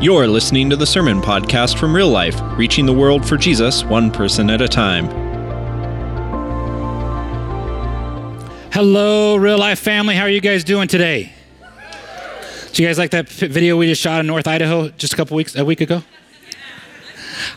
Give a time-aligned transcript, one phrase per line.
[0.00, 4.10] You're listening to the Sermon Podcast from Real Life, reaching the world for Jesus one
[4.10, 5.04] person at a time.
[8.72, 10.14] Hello, real life family.
[10.14, 11.34] How are you guys doing today?
[12.68, 15.36] Did you guys like that video we just shot in North Idaho just a couple
[15.36, 16.02] weeks, a week ago?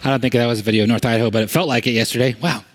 [0.04, 1.92] I don't think that was a video of North Idaho, but it felt like it
[1.92, 2.36] yesterday.
[2.42, 2.66] Wow.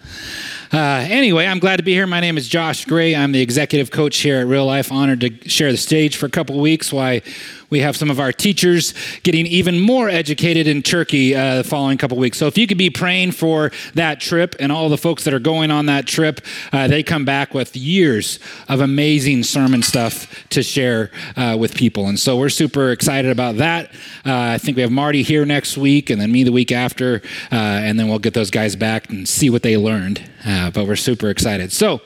[0.72, 2.06] Uh, anyway, I'm glad to be here.
[2.06, 3.14] My name is Josh Gray.
[3.14, 4.92] I'm the executive coach here at Real Life.
[4.92, 6.92] Honored to share the stage for a couple weeks.
[6.92, 7.22] Why
[7.70, 11.98] we have some of our teachers getting even more educated in Turkey uh, the following
[11.98, 12.38] couple weeks.
[12.38, 15.38] So if you could be praying for that trip and all the folks that are
[15.38, 16.40] going on that trip,
[16.72, 22.06] uh, they come back with years of amazing sermon stuff to share uh, with people.
[22.06, 23.90] And so we're super excited about that.
[24.24, 27.20] Uh, I think we have Marty here next week and then me the week after.
[27.52, 30.22] Uh, and then we'll get those guys back and see what they learned.
[30.46, 31.70] Uh, but we're super excited.
[31.72, 32.00] So,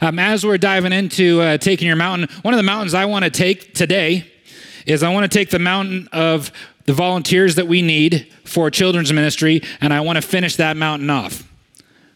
[0.00, 3.30] um, as we're diving into taking your mountain, one of the mountains I want to
[3.30, 4.31] take today
[4.86, 6.52] is I want to take the mountain of
[6.84, 11.10] the volunteers that we need for children's ministry and I want to finish that mountain
[11.10, 11.48] off.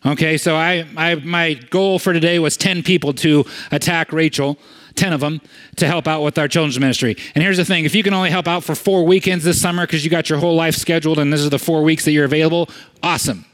[0.05, 4.59] Okay, so I, I my goal for today was 10 people to attack Rachel.
[4.95, 5.43] 10 of them
[5.77, 7.17] to help out with our children's ministry.
[7.35, 9.87] And here's the thing if you can only help out for four weekends this summer
[9.87, 12.25] because you got your whole life scheduled and this is the four weeks that you're
[12.25, 12.71] available,
[13.03, 13.45] awesome.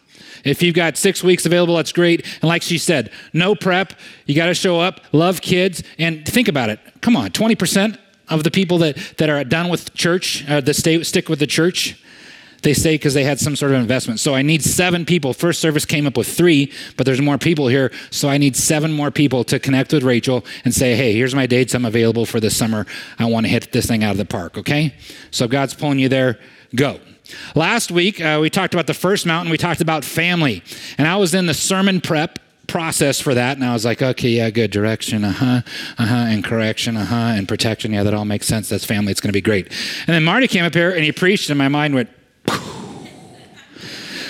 [0.45, 2.25] If you've got six weeks available, that's great.
[2.41, 3.93] And like she said, no prep.
[4.27, 6.81] You got to show up, love kids, and think about it.
[7.01, 7.99] Come on, 20%
[8.33, 11.47] of the people that, that are done with church, uh, that stay, stick with the
[11.47, 11.97] church,
[12.63, 14.21] they stay because they had some sort of investment.
[14.21, 15.35] So I need seven people.
[15.35, 17.91] First service came up with three, but there's more people here.
[18.11, 21.47] So I need seven more people to connect with Rachel and say, hey, here's my
[21.47, 21.75] dates.
[21.75, 22.87] I'm available for this summer.
[23.19, 24.95] I want to hit this thing out of the park, okay?
[25.33, 26.39] So God's pulling you there.
[26.75, 27.01] Go.
[27.55, 29.51] Last week, uh, we talked about the first mountain.
[29.51, 30.63] We talked about family.
[30.99, 33.57] And I was in the sermon prep process for that.
[33.57, 34.71] And I was like, okay, yeah, good.
[34.71, 35.63] Direction, uh huh,
[35.99, 37.93] uh huh, and correction, uh huh, and protection.
[37.93, 38.69] Yeah, that all makes sense.
[38.69, 39.13] That's family.
[39.13, 39.67] It's going to be great.
[40.07, 42.09] And then Marty came up here and he preached, and my mind went,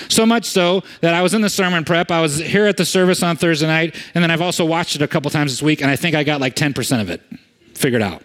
[0.09, 2.11] so much so that I was in the sermon prep.
[2.11, 5.01] I was here at the service on Thursday night, and then I've also watched it
[5.01, 7.21] a couple times this week, and I think I got like 10% of it
[7.73, 8.21] figured out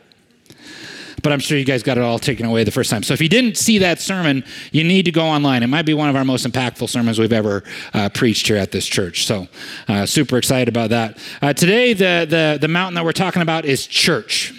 [1.29, 3.03] but I'm sure you guys got it all taken away the first time.
[3.03, 5.63] So if you didn't see that sermon, you need to go online.
[5.63, 8.73] It might be one of our most impactful sermons we've ever uh, preached here at
[8.73, 9.27] this church.
[9.27, 9.47] So
[9.89, 11.19] uh, super excited about that.
[11.43, 14.55] Uh, today, the, the, the mountain that we're talking about is church.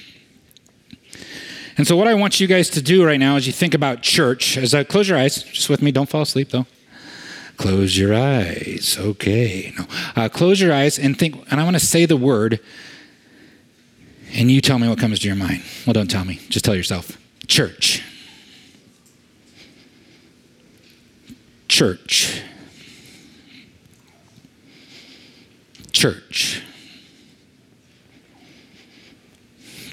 [1.76, 4.04] And so, what I want you guys to do right now as you think about
[4.04, 6.68] church, is uh, close your eyes, just with me, don't fall asleep though.
[7.58, 8.96] Close your eyes.
[9.00, 9.74] Okay.
[9.76, 9.86] No.
[10.16, 12.60] Uh, close your eyes and think, and I want to say the word
[14.34, 15.64] and you tell me what comes to your mind.
[15.86, 17.18] Well, don't tell me, just tell yourself.
[17.48, 18.04] Church.
[21.68, 22.42] Church.
[25.92, 26.62] Church.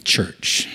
[0.05, 0.69] Church.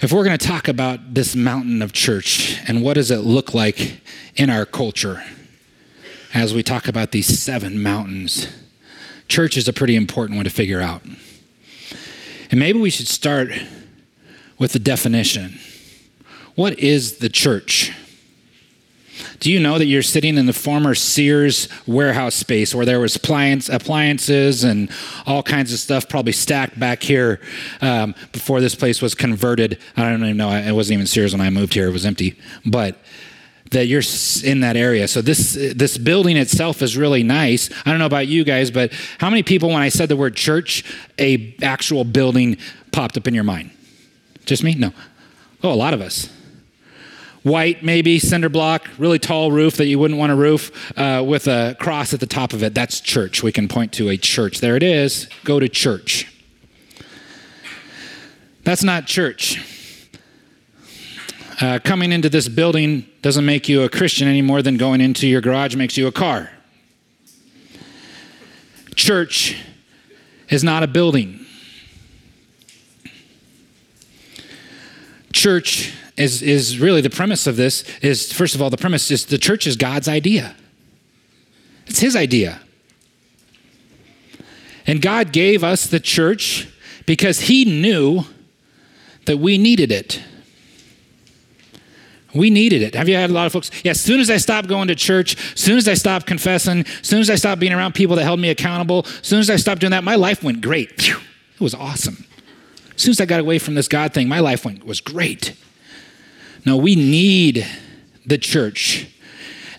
[0.00, 3.54] If we're going to talk about this mountain of church and what does it look
[3.54, 4.00] like
[4.36, 5.24] in our culture
[6.34, 8.46] as we talk about these seven mountains,
[9.28, 11.02] church is a pretty important one to figure out.
[12.50, 13.50] And maybe we should start
[14.58, 15.58] with the definition.
[16.54, 17.92] What is the church?
[19.40, 23.16] Do you know that you're sitting in the former Sears warehouse space where there was
[23.16, 24.90] appliance, appliances and
[25.26, 27.40] all kinds of stuff probably stacked back here
[27.80, 29.78] um, before this place was converted?
[29.96, 30.50] I don't even know.
[30.50, 31.88] It wasn't even Sears when I moved here.
[31.88, 32.38] It was empty.
[32.64, 32.98] But
[33.70, 34.02] that you're
[34.44, 35.08] in that area.
[35.08, 37.70] So this this building itself is really nice.
[37.84, 40.36] I don't know about you guys, but how many people when I said the word
[40.36, 40.84] church,
[41.18, 42.58] a actual building
[42.92, 43.70] popped up in your mind?
[44.44, 44.74] Just me?
[44.74, 44.92] No.
[45.62, 46.30] Oh, a lot of us.
[47.42, 51.46] White, maybe cinder block, really tall roof that you wouldn't want a roof uh, with
[51.46, 52.74] a cross at the top of it.
[52.74, 53.42] That's church.
[53.42, 54.58] We can point to a church.
[54.58, 55.28] There it is.
[55.44, 56.32] Go to church.
[58.64, 59.75] That's not church
[61.60, 65.26] uh, coming into this building doesn't make you a Christian any more than going into
[65.26, 66.50] your garage makes you a car.
[68.94, 69.56] Church
[70.48, 71.44] is not a building.
[75.32, 79.26] Church is, is really the premise of this is first of all, the premise is
[79.26, 80.54] the church is God's idea.
[81.86, 82.60] It's his idea.
[84.86, 86.68] And God gave us the church
[87.06, 88.24] because he knew
[89.26, 90.22] that we needed it.
[92.36, 92.94] We needed it.
[92.94, 93.70] Have you had a lot of folks?
[93.84, 96.80] Yeah, as soon as I stopped going to church, as soon as I stopped confessing,
[96.80, 99.50] as soon as I stopped being around people that held me accountable, as soon as
[99.50, 101.00] I stopped doing that, my life went great.
[101.00, 101.18] Phew,
[101.54, 102.24] it was awesome.
[102.94, 105.54] As soon as I got away from this God thing, my life went was great.
[106.64, 107.66] No, we need
[108.24, 109.08] the church.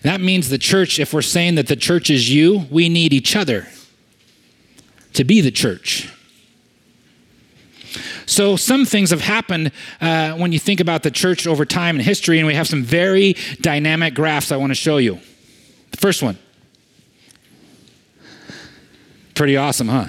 [0.02, 3.36] That means the church, if we're saying that the church is you, we need each
[3.36, 3.66] other
[5.14, 6.08] to be the church.
[8.28, 9.72] So, some things have happened
[10.02, 12.82] uh, when you think about the church over time and history, and we have some
[12.82, 15.18] very dynamic graphs I want to show you.
[15.92, 16.36] The first one.
[19.34, 20.08] Pretty awesome, huh?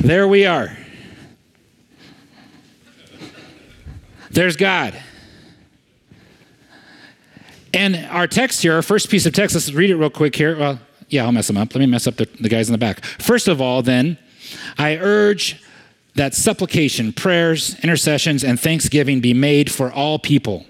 [0.00, 0.76] There we are.
[4.30, 5.02] There's God.
[7.72, 10.58] And our text here, our first piece of text, let's read it real quick here.
[10.58, 10.78] Well,
[11.08, 11.74] yeah, I'll mess them up.
[11.74, 13.02] Let me mess up the, the guys in the back.
[13.02, 14.18] First of all, then,
[14.76, 15.62] I urge
[16.16, 20.66] that supplication, prayers, intercessions, and thanksgiving be made for all people.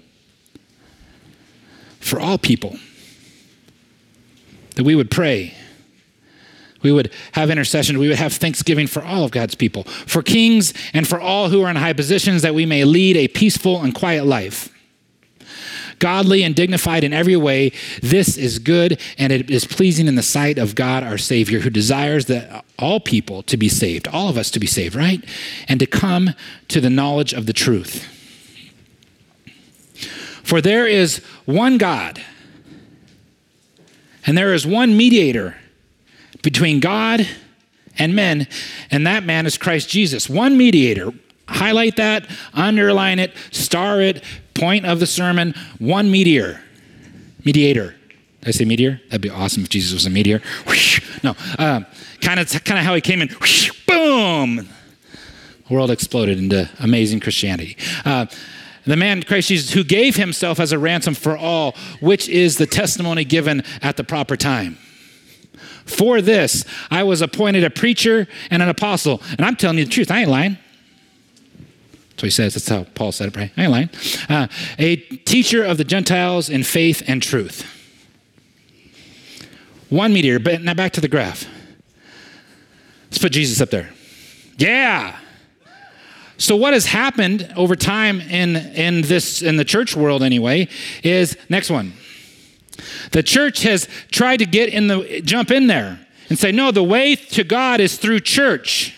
[1.99, 2.77] For all people.
[4.75, 5.55] That we would pray.
[6.83, 7.97] We would have intercession.
[7.97, 11.63] We would have thanksgiving for all of God's people, for kings and for all who
[11.63, 14.69] are in high positions, that we may lead a peaceful and quiet life
[15.99, 17.71] godly and dignified in every way.
[18.01, 21.69] This is good and it is pleasing in the sight of God our Savior, who
[21.69, 25.23] desires that all people to be saved, all of us to be saved, right?
[25.67, 26.31] And to come
[26.69, 28.07] to the knowledge of the truth.
[30.43, 32.23] For there is one God,
[34.25, 35.57] and there is one mediator
[36.41, 37.27] between God
[37.97, 38.47] and men,
[38.89, 40.29] and that man is Christ Jesus.
[40.29, 41.11] One mediator.
[41.47, 44.23] Highlight that, underline it, star it,
[44.53, 46.61] point of the sermon, one meteor.
[47.45, 47.95] Mediator.
[48.41, 49.01] Did I say meteor?
[49.05, 50.41] That'd be awesome if Jesus was a meteor.
[51.23, 53.29] No, kind of kind of how he came in.
[53.87, 54.69] boom.
[55.67, 57.75] The world exploded into amazing Christianity.
[58.05, 58.27] Uh,
[58.85, 62.65] the man, Christ Jesus, who gave himself as a ransom for all, which is the
[62.65, 64.77] testimony given at the proper time.
[65.85, 69.21] For this, I was appointed a preacher and an apostle.
[69.31, 70.57] And I'm telling you the truth, I ain't lying.
[72.17, 72.55] What he says.
[72.55, 73.51] That's how Paul said it, right?
[73.55, 73.89] I ain't lying.
[74.27, 74.47] Uh,
[74.79, 77.65] a teacher of the Gentiles in faith and truth.
[79.89, 81.45] One meteor, but now back to the graph.
[83.05, 83.91] Let's put Jesus up there.
[84.57, 85.17] Yeah.
[86.37, 90.67] So what has happened over time in in this in the church world anyway
[91.03, 91.93] is next one.
[93.11, 95.99] The church has tried to get in the jump in there
[96.29, 98.93] and say no, the way to God is through church.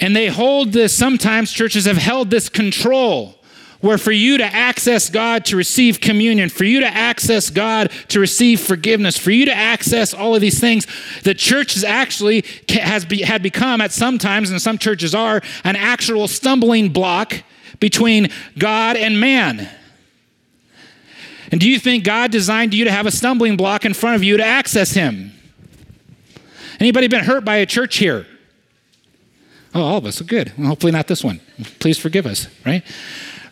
[0.00, 3.34] And they hold this, sometimes churches have held this control
[3.80, 8.18] where for you to access God to receive communion, for you to access God to
[8.18, 10.86] receive forgiveness, for you to access all of these things,
[11.22, 15.42] the church is actually has be, had become at some times, and some churches are,
[15.62, 17.42] an actual stumbling block
[17.78, 18.28] between
[18.58, 19.68] God and man.
[21.52, 24.24] And do you think God designed you to have a stumbling block in front of
[24.24, 25.32] you to access Him?
[26.80, 28.26] Anybody been hurt by a church here?
[29.78, 30.20] Oh, all of us.
[30.20, 30.52] Good.
[30.58, 31.40] Well, hopefully not this one.
[31.78, 32.82] Please forgive us, right?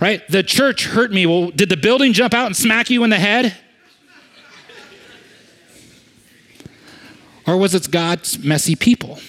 [0.00, 0.26] Right?
[0.28, 1.24] The church hurt me.
[1.24, 3.56] Well, did the building jump out and smack you in the head?
[7.46, 9.20] Or was it God's messy people?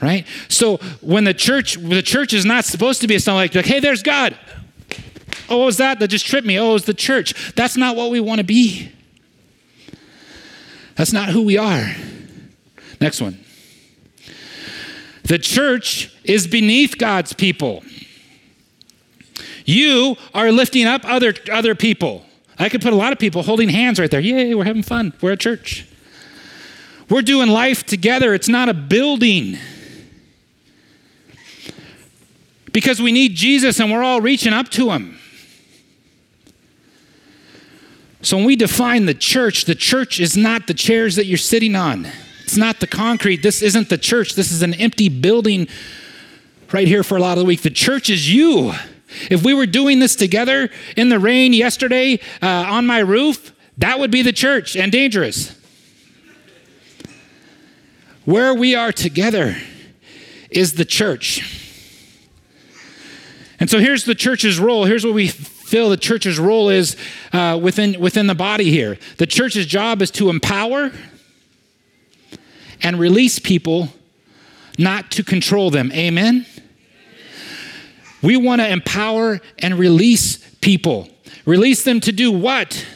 [0.00, 0.28] Right?
[0.48, 3.80] So when the church, the church is not supposed to be a like, like, hey,
[3.80, 4.38] there's God.
[5.48, 5.98] Oh, what was that?
[5.98, 6.56] That just tripped me.
[6.56, 7.52] Oh, it was the church.
[7.56, 8.92] That's not what we want to be.
[10.94, 11.96] That's not who we are.
[13.00, 13.44] Next one.
[15.28, 17.82] The church is beneath God's people.
[19.66, 22.24] You are lifting up other, other people.
[22.58, 24.20] I could put a lot of people holding hands right there.
[24.20, 25.12] Yay, we're having fun.
[25.20, 25.86] We're at church.
[27.10, 28.32] We're doing life together.
[28.32, 29.58] It's not a building.
[32.72, 35.18] Because we need Jesus and we're all reaching up to him.
[38.22, 41.76] So when we define the church, the church is not the chairs that you're sitting
[41.76, 42.08] on.
[42.48, 43.42] It's not the concrete.
[43.42, 44.34] This isn't the church.
[44.34, 45.68] This is an empty building
[46.72, 47.60] right here for a lot of the week.
[47.60, 48.72] The church is you.
[49.30, 53.98] If we were doing this together in the rain yesterday uh, on my roof, that
[53.98, 55.60] would be the church and dangerous.
[58.24, 59.54] Where we are together
[60.48, 61.42] is the church.
[63.60, 64.86] And so here's the church's role.
[64.86, 66.96] Here's what we feel the church's role is
[67.34, 68.96] uh, within, within the body here.
[69.18, 70.92] The church's job is to empower,
[72.82, 73.88] and release people,
[74.78, 75.90] not to control them.
[75.92, 76.46] Amen?
[78.22, 81.08] We want to empower and release people.
[81.44, 82.86] Release them to do what?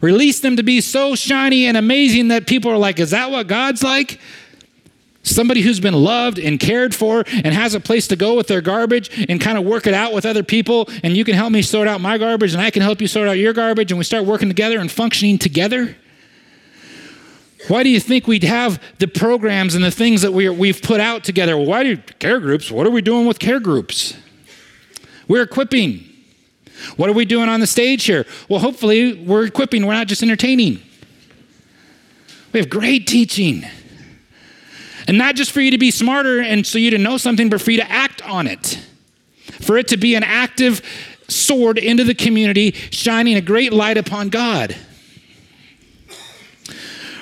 [0.00, 3.46] Release them to be so shiny and amazing that people are like, is that what
[3.46, 4.20] God's like?
[5.22, 8.60] Somebody who's been loved and cared for and has a place to go with their
[8.60, 11.62] garbage and kind of work it out with other people, and you can help me
[11.62, 14.04] sort out my garbage and I can help you sort out your garbage, and we
[14.04, 15.96] start working together and functioning together.
[17.68, 21.00] Why do you think we'd have the programs and the things that we we've put
[21.00, 21.56] out together?
[21.56, 22.70] Why do care groups?
[22.70, 24.16] What are we doing with care groups?
[25.28, 26.04] We're equipping.
[26.96, 28.26] What are we doing on the stage here?
[28.48, 29.86] Well, hopefully, we're equipping.
[29.86, 30.80] We're not just entertaining.
[32.52, 33.64] We have great teaching.
[35.08, 37.60] And not just for you to be smarter and so you to know something, but
[37.60, 38.80] for you to act on it.
[39.60, 40.82] For it to be an active
[41.28, 44.76] sword into the community, shining a great light upon God.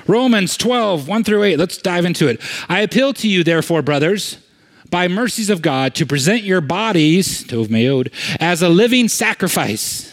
[0.07, 1.59] Romans 12, 1 through 8.
[1.59, 2.41] Let's dive into it.
[2.69, 4.39] I appeal to you, therefore, brothers,
[4.91, 10.13] by mercies of God, to present your bodies, tov meod, as a living sacrifice,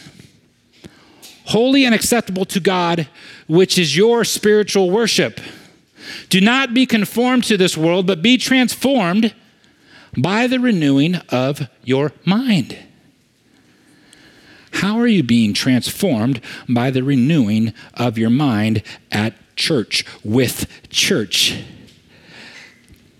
[1.46, 3.08] holy and acceptable to God,
[3.46, 5.40] which is your spiritual worship.
[6.28, 9.34] Do not be conformed to this world, but be transformed
[10.16, 12.78] by the renewing of your mind.
[14.72, 21.62] How are you being transformed by the renewing of your mind at church, with church?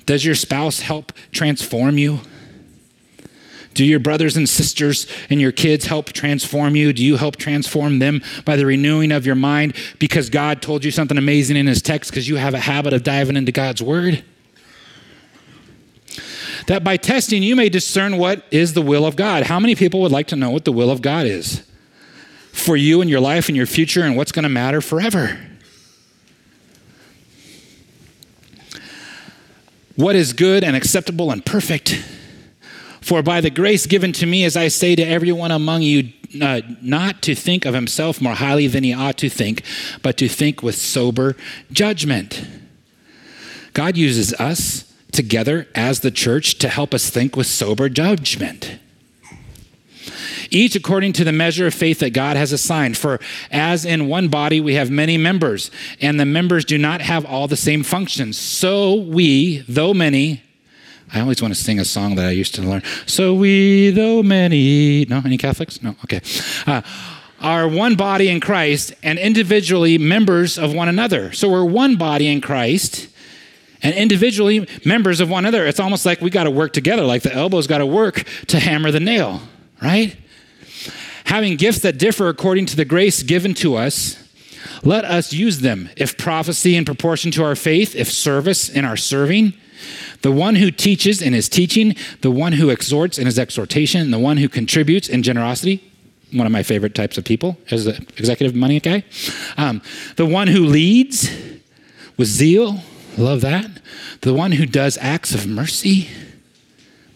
[0.06, 2.20] Does your spouse help transform you?
[3.74, 6.92] Do your brothers and sisters and your kids help transform you?
[6.92, 10.90] Do you help transform them by the renewing of your mind because God told you
[10.90, 14.24] something amazing in His text because you have a habit of diving into God's Word?
[16.66, 19.44] That by testing you may discern what is the will of God.
[19.44, 21.62] How many people would like to know what the will of God is
[22.52, 25.40] for you and your life and your future and what's going to matter forever?
[29.96, 32.02] What is good and acceptable and perfect?
[33.00, 36.62] For by the grace given to me, as I say to everyone among you, uh,
[36.80, 39.62] not to think of himself more highly than he ought to think,
[40.02, 41.36] but to think with sober
[41.70, 42.46] judgment.
[43.74, 48.78] God uses us together as the church to help us think with sober judgment.
[50.52, 52.96] Each according to the measure of faith that God has assigned.
[52.96, 57.24] For as in one body we have many members, and the members do not have
[57.24, 60.42] all the same functions, so we, though many,
[61.12, 62.82] I always want to sing a song that I used to learn.
[63.06, 65.82] So we, though many, no, any Catholics?
[65.82, 66.22] No, okay.
[66.66, 66.80] Uh,
[67.42, 71.32] are one body in Christ and individually members of one another.
[71.32, 73.08] So we're one body in Christ
[73.82, 75.66] and individually members of one another.
[75.66, 78.60] It's almost like we got to work together, like the elbow's got to work to
[78.60, 79.42] hammer the nail,
[79.82, 80.16] right?
[81.32, 84.22] Having gifts that differ according to the grace given to us,
[84.82, 85.88] let us use them.
[85.96, 89.54] If prophecy in proportion to our faith, if service in our serving,
[90.20, 94.18] the one who teaches in his teaching, the one who exhorts in his exhortation, the
[94.18, 95.82] one who contributes in generosity.
[96.32, 99.02] One of my favorite types of people as an executive money guy.
[99.56, 99.80] Um,
[100.16, 101.30] the one who leads
[102.18, 102.80] with zeal,
[103.16, 103.70] love that.
[104.20, 106.08] The one who does acts of mercy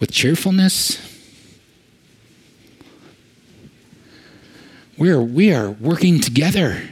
[0.01, 1.06] with cheerfulness.
[4.99, 6.83] We are, we are working together.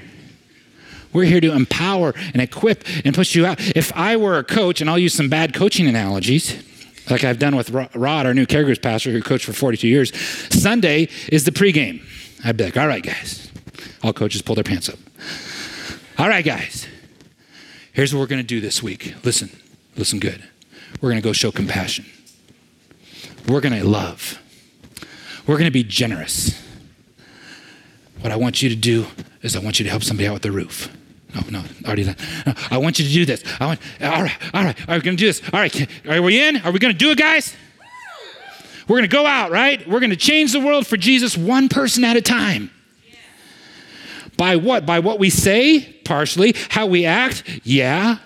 [1.12, 3.60] We're here to empower and equip and push you out.
[3.76, 6.62] If I were a coach, and I'll use some bad coaching analogies,
[7.08, 10.14] like I've done with Rod, our new care groups pastor who coached for 42 years,
[10.50, 12.02] Sunday is the pregame.
[12.44, 13.50] I'd be like, all right, guys.
[14.02, 14.98] All coaches pull their pants up.
[16.18, 16.86] All right, guys.
[17.92, 19.14] Here's what we're going to do this week.
[19.22, 19.50] Listen,
[19.96, 20.42] listen good.
[21.00, 22.06] We're going to go show compassion.
[23.46, 24.40] We're going to love.
[25.46, 26.60] We're going to be generous.
[28.24, 29.04] What I want you to do
[29.42, 30.90] is I want you to help somebody out with the roof.
[31.34, 32.16] No, no, already done.
[32.46, 33.44] No, I want you to do this.
[33.60, 35.42] I want, all right, all right, all right, we're to do this.
[35.52, 36.56] All right, are we in?
[36.62, 37.54] Are we to do it, guys?
[38.88, 39.86] We're to go out, right?
[39.86, 42.70] We're to change the world for Jesus one person at a time.
[44.38, 44.86] By what?
[44.86, 46.54] By what we say, partially.
[46.70, 48.20] How we act, yeah.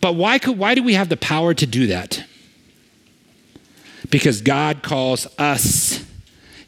[0.00, 2.24] But why, could, why do we have the power to do that?
[4.08, 6.07] Because God calls us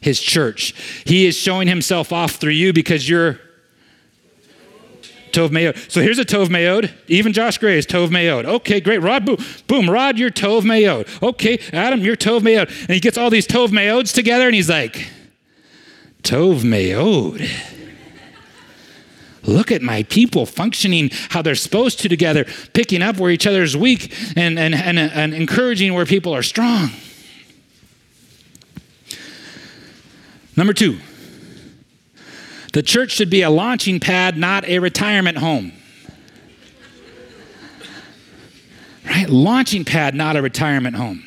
[0.01, 0.73] his church.
[1.05, 3.39] He is showing himself off through you because you're
[5.31, 5.89] Tov Mayod.
[5.89, 6.91] So here's a Tov Mayod.
[7.07, 8.45] Even Josh Gray is Tov Mayod.
[8.45, 9.01] Okay, great.
[9.01, 9.89] Rod, boom, boom.
[9.89, 11.07] Rod, you're Tov Mayod.
[11.23, 12.67] Okay, Adam, you're Tov Mayod.
[12.81, 15.09] And he gets all these Tov Mayods together and he's like,
[16.23, 17.49] Tov Mayod.
[19.43, 23.63] Look at my people functioning how they're supposed to together, picking up where each other
[23.63, 26.91] is weak and, and, and, and encouraging where people are strong.
[30.55, 30.99] Number two,
[32.73, 35.73] the church should be a launching pad, not a retirement home.
[39.05, 39.29] Right?
[39.29, 41.23] Launching pad, not a retirement home.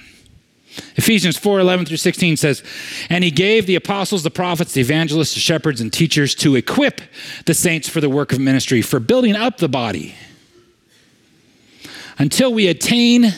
[0.96, 2.62] Ephesians 4 11 through 16 says,
[3.08, 7.00] And he gave the apostles, the prophets, the evangelists, the shepherds, and teachers to equip
[7.46, 10.14] the saints for the work of ministry, for building up the body,
[12.18, 13.34] until we attain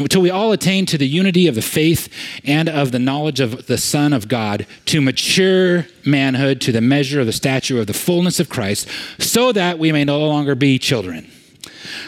[0.00, 2.08] until we all attain to the unity of the faith
[2.44, 7.20] and of the knowledge of the Son of God, to mature manhood, to the measure
[7.20, 8.88] of the stature of the fullness of Christ,
[9.18, 11.30] so that we may no longer be children.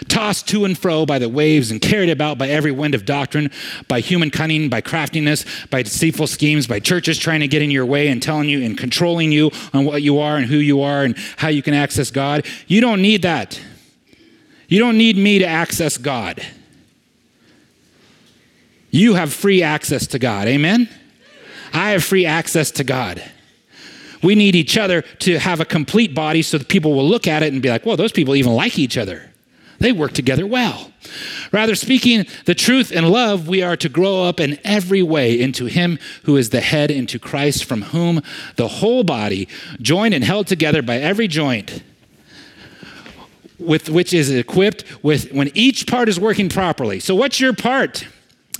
[0.08, 3.50] Tossed to and fro by the waves and carried about by every wind of doctrine,
[3.88, 7.86] by human cunning, by craftiness, by deceitful schemes, by churches trying to get in your
[7.86, 11.04] way and telling you and controlling you on what you are and who you are
[11.04, 12.46] and how you can access God.
[12.66, 13.60] You don't need that.
[14.68, 16.44] You don't need me to access God.
[18.92, 20.46] You have free access to God.
[20.46, 20.88] Amen?
[21.72, 23.22] I have free access to God.
[24.22, 27.42] We need each other to have a complete body so that people will look at
[27.42, 29.30] it and be like, well, those people even like each other.
[29.80, 30.92] They work together well.
[31.50, 35.64] Rather, speaking the truth in love, we are to grow up in every way into
[35.64, 38.22] Him who is the head, into Christ, from whom
[38.54, 39.48] the whole body,
[39.80, 41.82] joined and held together by every joint,
[43.58, 47.00] with which is equipped with when each part is working properly.
[47.00, 48.06] So, what's your part?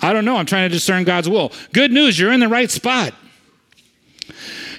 [0.00, 0.36] I don't know.
[0.36, 1.52] I'm trying to discern God's will.
[1.72, 3.14] Good news, you're in the right spot.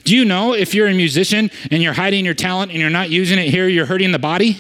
[0.04, 3.10] Do you know if you're a musician and you're hiding your talent and you're not
[3.10, 4.58] using it here, you're hurting the body?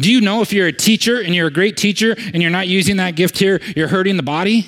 [0.00, 2.66] Do you know if you're a teacher and you're a great teacher and you're not
[2.66, 4.66] using that gift here, you're hurting the body?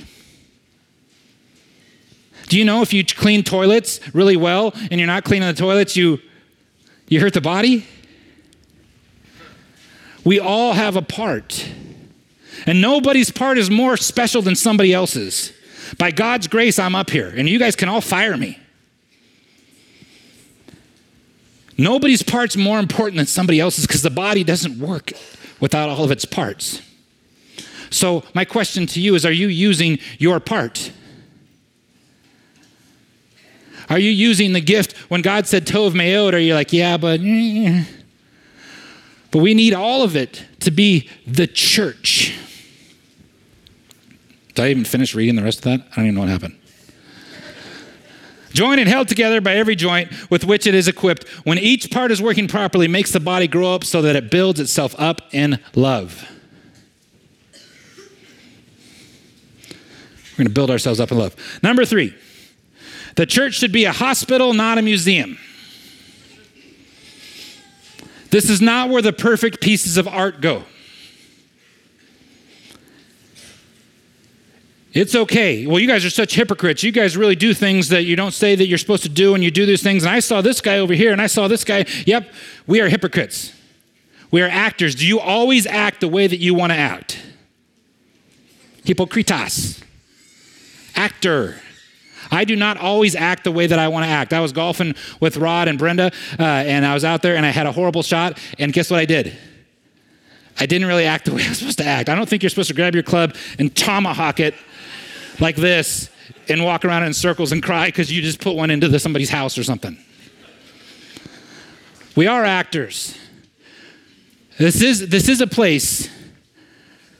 [2.48, 5.96] Do you know if you clean toilets really well and you're not cleaning the toilets,
[5.96, 6.20] you,
[7.08, 7.84] you hurt the body?
[10.24, 11.68] We all have a part.
[12.64, 15.52] And nobody's part is more special than somebody else's.
[15.98, 18.58] By God's grace, I'm up here, and you guys can all fire me.
[21.78, 25.12] Nobody's part's more important than somebody else's because the body doesn't work
[25.60, 26.80] without all of its parts.
[27.90, 30.90] So, my question to you is Are you using your part?
[33.88, 36.32] Are you using the gift when God said Tov Meod?
[36.32, 37.20] Are you like, yeah, but.
[37.22, 37.84] Eh.
[39.30, 42.36] But we need all of it to be the church.
[44.54, 45.86] Did I even finish reading the rest of that?
[45.92, 46.58] I don't even know what happened.
[48.52, 52.10] Joined and held together by every joint with which it is equipped, when each part
[52.10, 55.60] is working properly, makes the body grow up so that it builds itself up in
[55.76, 56.28] love.
[60.32, 61.36] We're going to build ourselves up in love.
[61.62, 62.12] Number three,
[63.14, 65.38] the church should be a hospital, not a museum.
[68.36, 70.64] This is not where the perfect pieces of art go.
[74.92, 75.66] It's okay.
[75.66, 76.82] Well, you guys are such hypocrites.
[76.82, 79.42] You guys really do things that you don't say that you're supposed to do, and
[79.42, 80.02] you do these things.
[80.02, 81.86] And I saw this guy over here, and I saw this guy.
[82.04, 82.30] Yep,
[82.66, 83.54] we are hypocrites.
[84.30, 84.94] We are actors.
[84.94, 87.18] Do you always act the way that you want to act?
[88.84, 89.82] Hypocritas.
[90.94, 91.58] Actor.
[92.30, 94.32] I do not always act the way that I want to act.
[94.32, 97.50] I was golfing with Rod and Brenda, uh, and I was out there, and I
[97.50, 99.36] had a horrible shot, and guess what I did?
[100.58, 102.08] I didn't really act the way I was supposed to act.
[102.08, 104.54] I don't think you're supposed to grab your club and tomahawk it
[105.40, 106.10] like this
[106.48, 109.30] and walk around in circles and cry because you just put one into the, somebody's
[109.30, 109.98] house or something.
[112.14, 113.16] We are actors.
[114.58, 116.08] This is, this is a place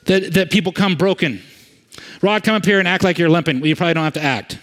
[0.05, 1.41] that, that people come broken.
[2.21, 3.59] Rod, come up here and act like you're limping.
[3.59, 4.57] Well, you probably don't have to act.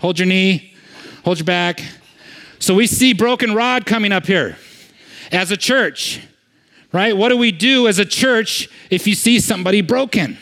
[0.00, 0.74] Hold your knee,
[1.24, 1.82] hold your back.
[2.58, 4.56] So we see broken Rod coming up here
[5.32, 6.20] as a church,
[6.92, 7.16] right?
[7.16, 10.38] What do we do as a church if you see somebody broken?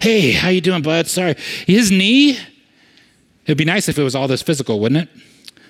[0.00, 1.06] Hey, how you doing, bud?
[1.06, 1.36] Sorry.
[1.66, 2.38] His knee,
[3.44, 5.22] it'd be nice if it was all this physical, wouldn't it?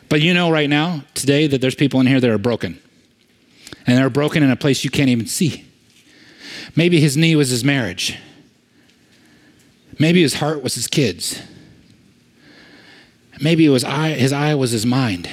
[0.08, 2.80] But you know right now, today, that there's people in here that are broken.
[3.86, 5.64] And they're broken in a place you can't even see.
[6.76, 8.18] Maybe his knee was his marriage.
[9.98, 11.40] Maybe his heart was his kids.
[13.40, 15.28] Maybe it was eye, his eye was his mind.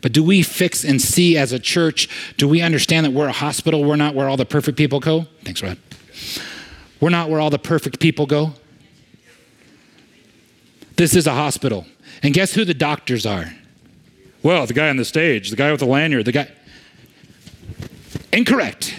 [0.00, 2.08] But do we fix and see as a church?
[2.36, 3.84] Do we understand that we're a hospital?
[3.84, 5.26] We're not where all the perfect people go?
[5.44, 5.78] Thanks, Rod.
[7.00, 8.54] We're not where all the perfect people go.
[10.96, 11.86] This is a hospital.
[12.22, 13.52] And guess who the doctors are?
[14.42, 16.48] Well, the guy on the stage, the guy with the lanyard, the guy.
[18.32, 18.94] Incorrect.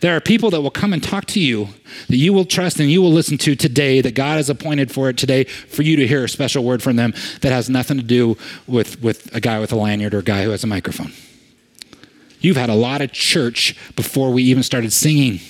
[0.00, 1.68] There are people that will come and talk to you
[2.08, 5.08] that you will trust and you will listen to today, that God has appointed for
[5.08, 8.02] it today, for you to hear a special word from them that has nothing to
[8.02, 11.12] do with, with a guy with a lanyard or a guy who has a microphone.
[12.40, 15.40] You've had a lot of church before we even started singing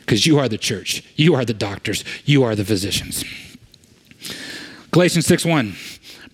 [0.00, 3.24] because you are the church, you are the doctors, you are the physicians.
[4.92, 5.74] Galatians 6 1.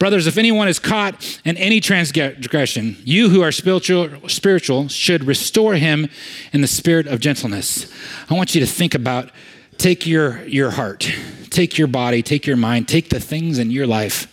[0.03, 5.77] Brothers, if anyone is caught in any transgression, you who are spiritual, spiritual should restore
[5.77, 6.09] him
[6.53, 7.87] in the spirit of gentleness.
[8.29, 9.31] I want you to think about
[9.79, 11.09] take your, your heart,
[11.51, 14.27] take your body, take your mind, take the things in your life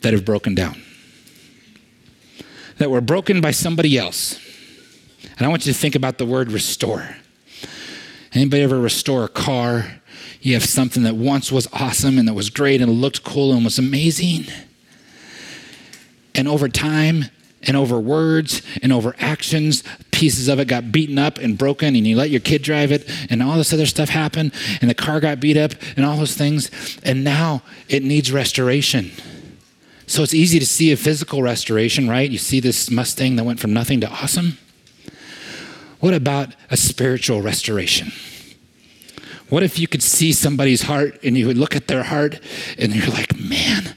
[0.00, 0.80] that have broken down,
[2.78, 4.40] that were broken by somebody else.
[5.36, 7.06] And I want you to think about the word restore.
[8.32, 10.00] Anybody ever restore a car?
[10.46, 13.64] You have something that once was awesome and that was great and looked cool and
[13.64, 14.44] was amazing.
[16.36, 17.24] And over time
[17.64, 19.82] and over words and over actions,
[20.12, 23.10] pieces of it got beaten up and broken, and you let your kid drive it,
[23.28, 26.36] and all this other stuff happened, and the car got beat up and all those
[26.36, 26.70] things.
[27.02, 29.10] And now it needs restoration
[30.06, 32.30] So it's easy to see a physical restoration, right?
[32.30, 34.58] You see this Mustang that went from nothing to awesome.
[35.98, 38.12] What about a spiritual restoration?
[39.48, 42.40] What if you could see somebody's heart and you would look at their heart
[42.78, 43.94] and you're like, man,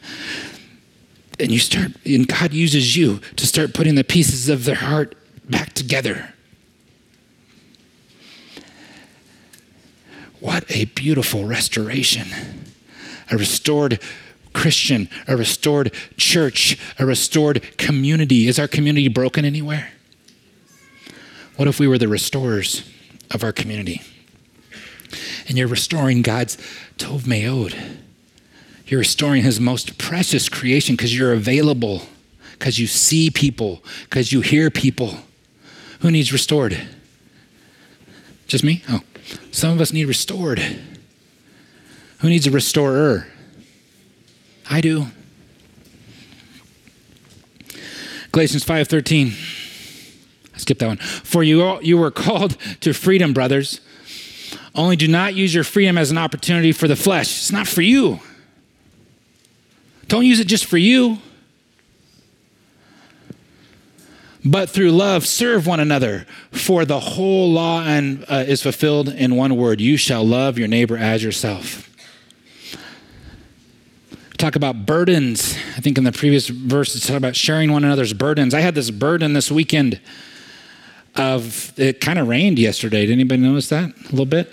[1.40, 5.16] and you start, and God uses you to start putting the pieces of their heart
[5.50, 6.34] back together.
[10.40, 12.28] What a beautiful restoration.
[13.32, 14.00] A restored
[14.54, 18.48] Christian, a restored church, a restored community.
[18.48, 19.92] Is our community broken anywhere?
[21.56, 22.90] What if we were the restorers
[23.32, 24.02] of our community?
[25.48, 26.58] And you're restoring God's
[26.98, 27.76] Tov Meod.
[28.88, 32.04] You're restoring His most precious creation because you're available,
[32.54, 35.20] because you see people, because you hear people.
[36.02, 36.80] Who needs restored?
[38.48, 38.84] Just me?
[38.90, 39.02] Oh.
[39.52, 40.60] Some of us need restored.
[42.20, 43.28] Who needs a restorer?
[44.70, 45.08] I do.
[48.32, 49.34] Galatians 5:13.
[50.58, 50.98] Skip that one.
[50.98, 53.82] For you all, you were called to freedom, brothers.
[54.76, 57.38] Only do not use your freedom as an opportunity for the flesh.
[57.38, 58.20] It's not for you.
[60.08, 61.20] Don't use it just for you.
[64.44, 66.26] But through love, serve one another.
[66.52, 70.68] For the whole law and, uh, is fulfilled in one word you shall love your
[70.68, 71.86] neighbor as yourself.
[74.38, 75.58] Talk about burdens.
[75.76, 78.54] I think in the previous verse, it's talk about sharing one another's burdens.
[78.54, 80.00] I had this burden this weekend
[81.16, 83.06] of it kind of rained yesterday.
[83.06, 84.52] Did anybody notice that a little bit?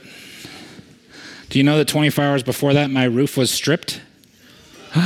[1.48, 4.00] Do you know that 24 hours before that, my roof was stripped?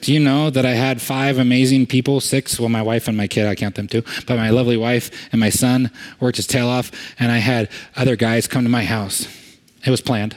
[0.00, 3.26] Do you know that I had five amazing people, six, well, my wife and my
[3.26, 6.68] kid, I count them too, but my lovely wife and my son worked his tail
[6.68, 9.26] off, and I had other guys come to my house.
[9.84, 10.36] It was planned.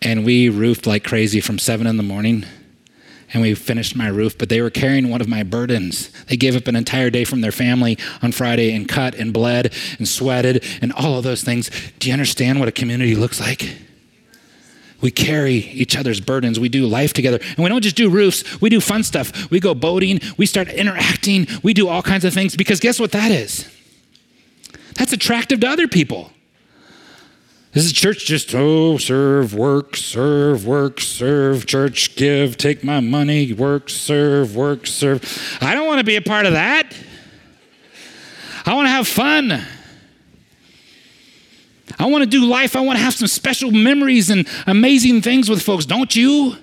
[0.00, 2.46] And we roofed like crazy from seven in the morning
[3.32, 6.10] and we finished my roof, but they were carrying one of my burdens.
[6.26, 9.72] They gave up an entire day from their family on Friday and cut and bled
[9.98, 11.70] and sweated and all of those things.
[11.98, 13.76] Do you understand what a community looks like?
[15.00, 16.60] We carry each other's burdens.
[16.60, 17.38] We do life together.
[17.40, 19.50] And we don't just do roofs, we do fun stuff.
[19.50, 23.12] We go boating, we start interacting, we do all kinds of things because guess what
[23.12, 23.68] that is?
[24.94, 26.32] That's attractive to other people.
[27.72, 33.52] This is church just, oh, serve, work, serve, work, serve, church, give, take my money,
[33.52, 35.22] work, serve, work, serve?
[35.60, 36.92] I don't want to be a part of that.
[38.66, 39.52] I want to have fun.
[41.96, 42.74] I want to do life.
[42.74, 46.24] I want to have some special memories and amazing things with folks, don't you?
[46.24, 46.56] You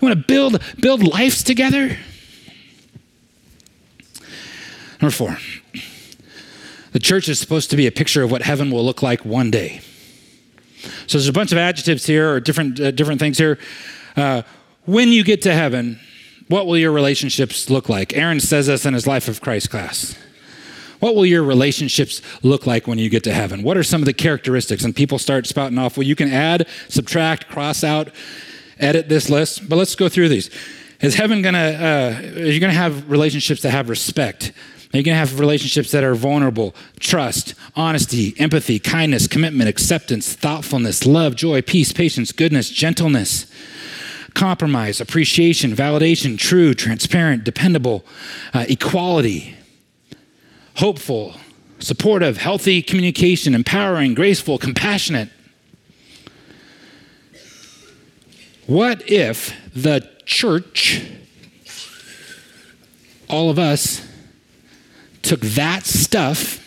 [0.00, 1.98] want to build build lives together?
[5.02, 5.36] Number 4.
[6.92, 9.50] The church is supposed to be a picture of what heaven will look like one
[9.50, 9.80] day.
[11.06, 13.58] So there's a bunch of adjectives here or different uh, different things here.
[14.16, 14.42] Uh,
[14.84, 15.98] when you get to heaven,
[16.48, 18.16] what will your relationships look like?
[18.16, 20.16] Aaron says this in his Life of Christ class.
[21.00, 23.62] What will your relationships look like when you get to heaven?
[23.62, 24.84] What are some of the characteristics?
[24.84, 25.96] And people start spouting off.
[25.96, 28.10] Well, you can add, subtract, cross out,
[28.78, 29.68] edit this list.
[29.68, 30.50] But let's go through these.
[31.00, 31.58] Is heaven gonna?
[31.58, 34.52] Uh, are you gonna have relationships that have respect?
[34.94, 41.34] Are gonna have relationships that are vulnerable, trust, honesty, empathy, kindness, commitment, acceptance, thoughtfulness, love,
[41.34, 43.46] joy, peace, patience, goodness, gentleness,
[44.34, 48.04] compromise, appreciation, validation, true, transparent, dependable,
[48.52, 49.56] uh, equality,
[50.76, 51.36] hopeful,
[51.78, 55.30] supportive, healthy communication, empowering, graceful, compassionate.
[58.66, 61.02] What if the church,
[63.28, 64.06] all of us,
[65.22, 66.58] took that stuff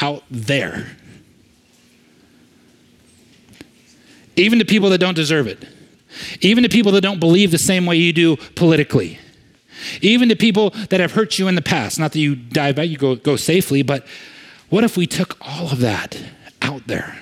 [0.00, 0.96] out there?
[4.36, 5.64] Even to people that don't deserve it,
[6.40, 9.18] even to people that don't believe the same way you do politically
[10.00, 11.98] even to people that have hurt you in the past.
[11.98, 14.06] Not that you die back, you go, go safely, but
[14.70, 16.20] what if we took all of that
[16.62, 17.18] out there?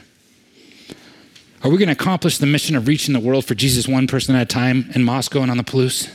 [1.62, 4.35] Are we going to accomplish the mission of reaching the world for Jesus one person
[4.35, 6.11] at a time in Moscow and on the Palouse?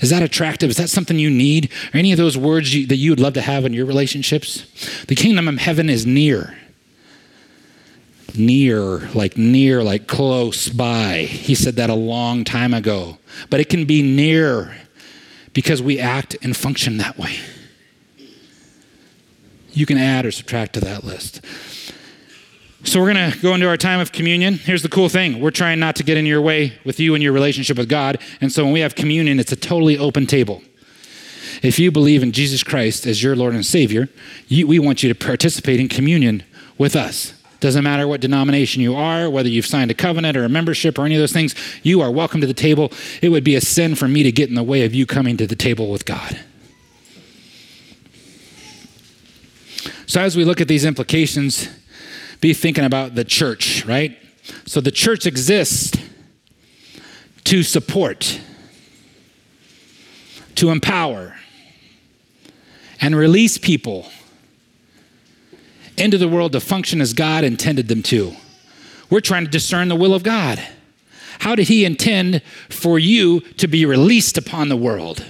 [0.00, 0.70] Is that attractive?
[0.70, 1.70] Is that something you need?
[1.92, 5.04] Or any of those words you, that you would love to have in your relationships?
[5.06, 6.56] The kingdom of heaven is near.
[8.36, 11.22] Near, like near, like close by.
[11.22, 13.18] He said that a long time ago.
[13.48, 14.76] But it can be near
[15.52, 17.38] because we act and function that way.
[19.72, 21.40] You can add or subtract to that list.
[22.86, 24.54] So we're going to go into our time of communion.
[24.54, 27.22] Here's the cool thing we're trying not to get in your way with you and
[27.22, 28.20] your relationship with God.
[28.40, 30.62] And so when we have communion, it's a totally open table.
[31.64, 34.08] If you believe in Jesus Christ as your Lord and Savior,
[34.46, 36.44] you, we want you to participate in communion
[36.78, 37.32] with us.
[37.58, 41.06] Doesn't matter what denomination you are, whether you've signed a covenant or a membership or
[41.06, 42.92] any of those things, you are welcome to the table.
[43.20, 45.36] It would be a sin for me to get in the way of you coming
[45.38, 46.38] to the table with God.
[50.06, 51.68] So, as we look at these implications,
[52.40, 54.16] be thinking about the church, right?
[54.66, 55.96] So, the church exists
[57.44, 58.40] to support,
[60.56, 61.36] to empower,
[63.00, 64.06] and release people
[65.96, 68.34] into the world to function as God intended them to.
[69.10, 70.62] We're trying to discern the will of God.
[71.40, 75.24] How did He intend for you to be released upon the world?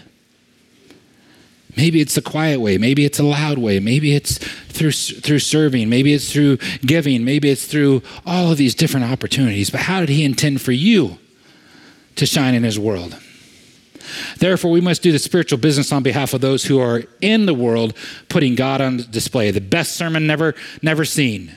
[1.77, 2.79] Maybe it's a quiet way.
[2.79, 3.81] Maybe it's a loud way.
[3.81, 5.89] Maybe it's through, through serving.
[5.89, 7.25] Maybe it's through giving.
[7.25, 9.71] Maybe it's through all of these different opportunities.
[9.71, 11.19] But how did He intend for you
[12.17, 13.17] to shine in His world?
[14.39, 17.55] Therefore, we must do the spiritual business on behalf of those who are in the
[17.55, 17.95] world,
[18.29, 19.51] putting God on display.
[19.51, 21.53] The best sermon never, never seen.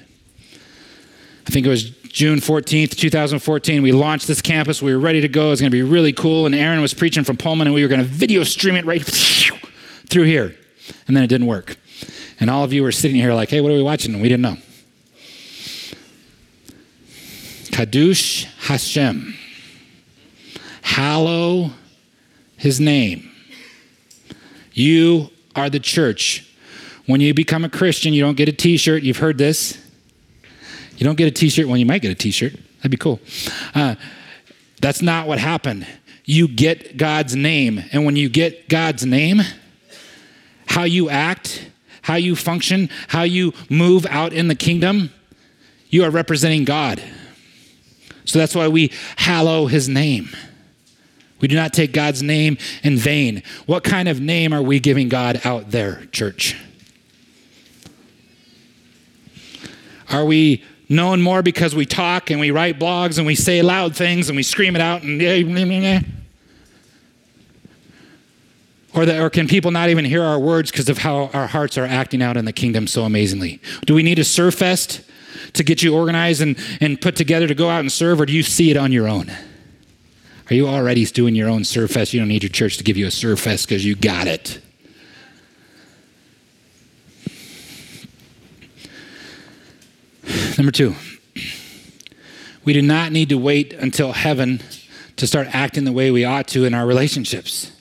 [1.48, 3.82] I think it was June 14th, 2014.
[3.82, 4.82] We launched this campus.
[4.82, 5.48] We were ready to go.
[5.48, 6.46] It was going to be really cool.
[6.46, 9.06] And Aaron was preaching from Pullman, and we were going to video stream it right
[10.10, 10.56] through here.
[11.08, 11.78] And then it didn't work.
[12.40, 14.14] And all of you were sitting here like, hey, what are we watching?
[14.14, 14.58] And we didn't know.
[17.72, 19.36] Kadush Hashem.
[20.82, 21.72] Hallow
[22.58, 23.32] his name.
[24.74, 26.46] You are the church.
[27.06, 29.04] When you become a Christian, you don't get a t shirt.
[29.04, 29.78] You've heard this.
[30.98, 31.68] You don't get a t shirt.
[31.68, 32.54] Well, you might get a t shirt.
[32.78, 33.20] That'd be cool.
[33.74, 33.96] Uh,
[34.82, 35.88] that's not what happened.
[36.26, 37.84] You get God's name.
[37.92, 39.42] And when you get God's name,
[40.70, 41.68] how you act,
[42.04, 45.12] how you function, how you move out in the kingdom,
[45.90, 47.04] you are representing God.
[48.24, 50.30] So that's why we hallow his name.
[51.42, 53.42] We do not take God's name in vain.
[53.66, 56.56] What kind of name are we giving God out there, church?
[60.12, 63.96] Are we known more because we talk and we write blogs and we say loud
[63.96, 65.20] things and we scream it out and
[68.94, 71.86] or, or can people not even hear our words because of how our hearts are
[71.86, 73.62] acting out in the kingdom so amazingly?
[73.86, 75.02] Do we need a serve fest
[75.54, 78.34] to get you organized and, and put together to go out and serve, or do
[78.34, 79.32] you see it on your own?
[80.50, 82.14] Are you already doing your own serve fest?
[82.14, 84.60] You don't need your church to give you a serve fest because you got it.
[90.58, 90.96] Number two,
[92.66, 94.62] we do not need to wait until heaven
[95.16, 97.72] to start acting the way we ought to in our relationships.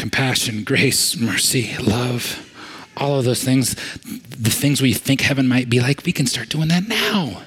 [0.00, 2.50] Compassion, grace, mercy, love,
[2.96, 6.48] all of those things, the things we think heaven might be like, we can start
[6.48, 7.42] doing that now.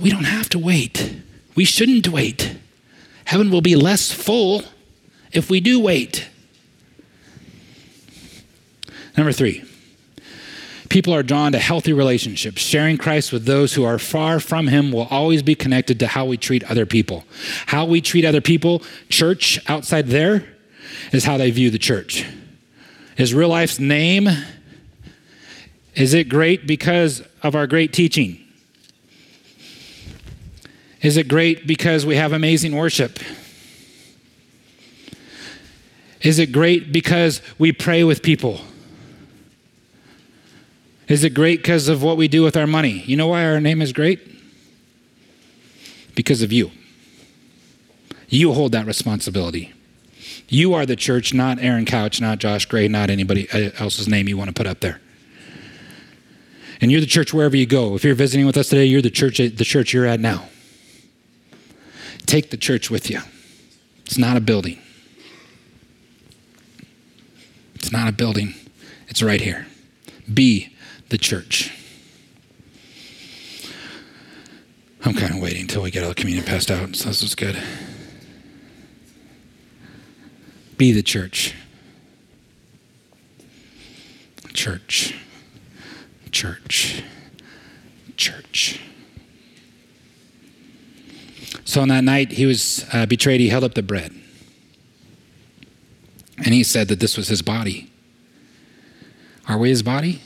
[0.00, 1.16] We don't have to wait.
[1.56, 2.56] We shouldn't wait.
[3.24, 4.62] Heaven will be less full
[5.32, 6.28] if we do wait.
[9.16, 9.64] Number three,
[10.88, 12.60] people are drawn to healthy relationships.
[12.60, 16.24] Sharing Christ with those who are far from Him will always be connected to how
[16.24, 17.24] we treat other people.
[17.66, 20.44] How we treat other people, church outside there,
[21.12, 22.26] is how they view the church.
[23.16, 24.28] Is real life's name,
[25.94, 28.38] is it great because of our great teaching?
[31.00, 33.18] Is it great because we have amazing worship?
[36.20, 38.60] Is it great because we pray with people?
[41.08, 43.02] Is it great because of what we do with our money?
[43.06, 44.20] You know why our name is great?
[46.14, 46.72] Because of you.
[48.28, 49.72] You hold that responsibility.
[50.48, 54.36] You are the church, not Aaron Couch, not Josh Gray, not anybody else's name you
[54.36, 55.00] want to put up there.
[56.80, 57.94] And you're the church wherever you go.
[57.94, 60.48] If you're visiting with us today, you're the church the church you're at now.
[62.26, 63.20] Take the church with you.
[64.04, 64.78] It's not a building.
[67.76, 68.54] It's not a building.
[69.08, 69.66] It's right here.
[70.32, 70.74] Be
[71.08, 71.72] the church.
[75.04, 77.34] I'm kind of waiting until we get all the communion passed out, so this is
[77.36, 77.62] good.
[80.76, 81.54] Be the church.
[84.52, 85.14] Church.
[86.32, 87.02] Church.
[88.16, 88.80] Church.
[91.64, 94.12] So on that night he was uh, betrayed, he held up the bread.
[96.38, 97.90] And he said that this was his body.
[99.48, 100.20] Are we his body?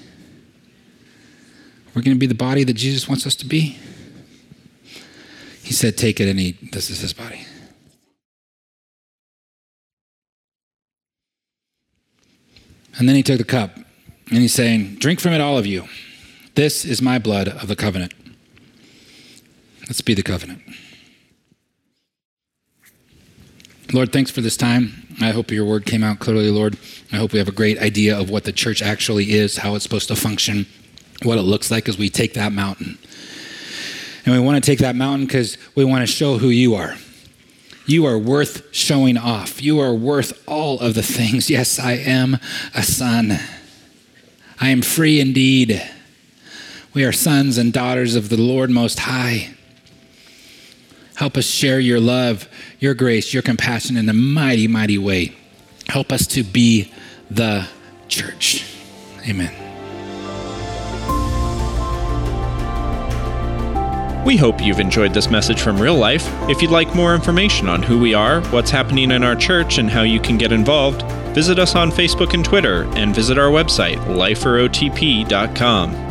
[1.94, 3.78] We're going to be the body that Jesus wants us to be?
[5.62, 6.72] He said, Take it and eat.
[6.72, 7.46] This is his body.
[12.98, 15.86] And then he took the cup and he's saying, Drink from it, all of you.
[16.54, 18.14] This is my blood of the covenant.
[19.82, 20.62] Let's be the covenant.
[23.92, 24.99] Lord, thanks for this time.
[25.20, 26.78] I hope your word came out clearly, Lord.
[27.12, 29.82] I hope we have a great idea of what the church actually is, how it's
[29.82, 30.66] supposed to function,
[31.22, 32.98] what it looks like as we take that mountain.
[34.24, 36.94] And we want to take that mountain because we want to show who you are.
[37.86, 39.62] You are worth showing off.
[39.62, 41.50] You are worth all of the things.
[41.50, 42.38] Yes, I am
[42.74, 43.38] a son.
[44.60, 45.82] I am free indeed.
[46.92, 49.54] We are sons and daughters of the Lord Most High.
[51.20, 55.36] Help us share your love, your grace, your compassion in a mighty, mighty way.
[55.86, 56.90] Help us to be
[57.30, 57.68] the
[58.08, 58.64] church.
[59.28, 59.52] Amen.
[64.24, 66.26] We hope you've enjoyed this message from real life.
[66.48, 69.90] If you'd like more information on who we are, what's happening in our church, and
[69.90, 71.02] how you can get involved,
[71.34, 76.09] visit us on Facebook and Twitter and visit our website, liferotp.com.